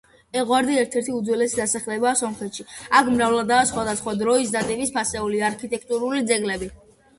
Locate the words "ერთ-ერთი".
0.83-1.11